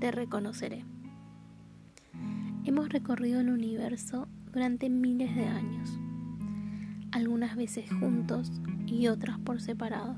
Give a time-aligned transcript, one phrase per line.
[0.00, 0.84] te reconoceré.
[2.64, 5.98] Hemos recorrido el universo durante miles de años,
[7.12, 8.50] algunas veces juntos
[8.86, 10.16] y otras por separado.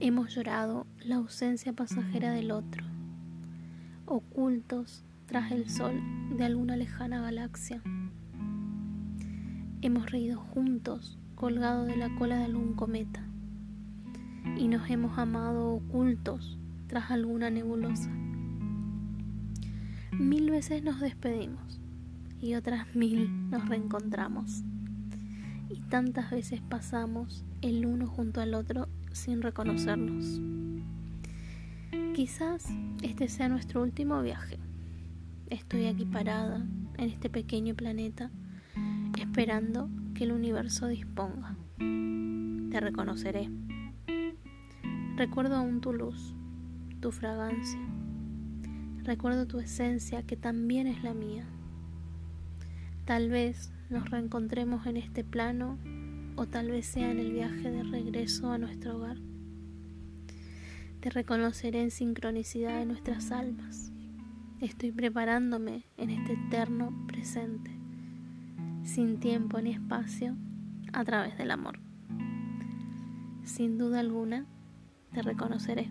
[0.00, 2.84] Hemos llorado la ausencia pasajera del otro,
[4.06, 6.00] ocultos tras el sol
[6.36, 7.82] de alguna lejana galaxia.
[9.82, 13.22] Hemos reído juntos colgado de la cola de algún cometa
[14.56, 18.10] y nos hemos amado ocultos tras alguna nebulosa.
[20.12, 21.80] Mil veces nos despedimos
[22.40, 24.62] y otras mil nos reencontramos.
[25.68, 30.40] Y tantas veces pasamos el uno junto al otro sin reconocernos.
[32.14, 32.68] Quizás
[33.02, 34.58] este sea nuestro último viaje.
[35.50, 36.64] Estoy aquí parada
[36.96, 38.30] en este pequeño planeta
[39.18, 41.56] esperando que el universo disponga.
[41.76, 43.50] Te reconoceré.
[45.16, 46.34] Recuerdo aún tu luz,
[47.00, 47.80] tu fragancia.
[49.02, 51.46] Recuerdo tu esencia que también es la mía.
[53.04, 55.78] Tal vez nos reencontremos en este plano
[56.36, 59.18] o tal vez sea en el viaje de regreso a nuestro hogar.
[61.00, 63.92] Te reconoceré en sincronicidad de nuestras almas.
[64.60, 67.70] Estoy preparándome en este eterno presente,
[68.82, 70.36] sin tiempo ni espacio,
[70.92, 71.78] a través del amor.
[73.44, 74.46] Sin duda alguna,
[75.12, 75.88] te reconoceré.